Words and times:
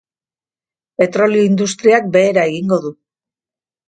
Petrolio-industriak 1.01 2.07
behera 2.15 2.47
egingo 2.53 2.81
du. 2.87 2.93